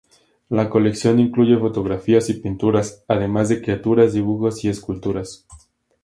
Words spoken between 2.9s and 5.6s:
además de caricaturas, dibujos y esculturas.